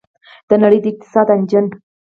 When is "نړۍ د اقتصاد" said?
0.63-1.27